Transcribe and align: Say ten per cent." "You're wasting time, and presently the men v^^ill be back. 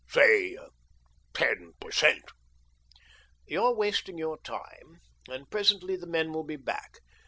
Say 0.09 0.57
ten 1.31 1.73
per 1.79 1.91
cent." 1.91 2.23
"You're 3.45 3.75
wasting 3.75 4.17
time, 4.43 4.99
and 5.29 5.47
presently 5.51 5.95
the 5.95 6.07
men 6.07 6.29
v^^ill 6.29 6.47
be 6.47 6.55
back. 6.55 7.01